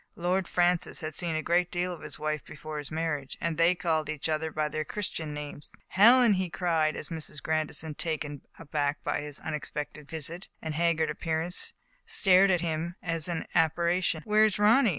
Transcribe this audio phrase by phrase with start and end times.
[0.15, 3.75] Lord Francis had seen a great deal of his wife before his marriage, and they
[3.75, 7.39] called each other by their Christian names." Helen, he cried, as Mrs.
[7.39, 11.73] Grandison, taken aback by his unexpected visit and haggard ap pearance,
[12.07, 14.89] stared at him as at an apparition, where is Ronny